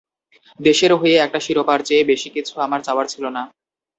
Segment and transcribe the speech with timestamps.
[0.59, 3.43] দেশের হয়ে একটা শিরোপার চেয়ে বেশি কিছু আমার চাওয়ার ছিল না।